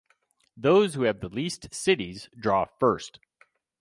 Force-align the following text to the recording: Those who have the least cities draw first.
Those 0.57 0.95
who 0.95 1.03
have 1.03 1.19
the 1.19 1.29
least 1.29 1.75
cities 1.75 2.27
draw 2.35 2.65
first. 2.65 3.19